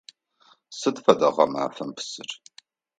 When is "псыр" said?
1.95-2.29